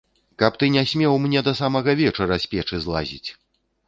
[0.43, 3.29] Каб ты не смеў мне да самага вечара з печы злазіць!